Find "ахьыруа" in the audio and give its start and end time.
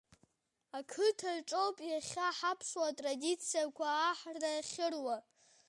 4.59-5.17